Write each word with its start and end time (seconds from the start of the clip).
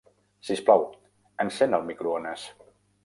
Sisplau, 0.47 0.85
encén 1.45 1.77
el 1.79 1.85
microones. 1.91 2.49